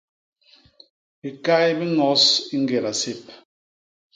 [1.21, 2.23] Bikay bi ños
[2.55, 3.21] i ñgéda sép.